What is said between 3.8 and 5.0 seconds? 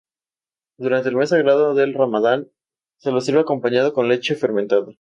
con leche fermentada.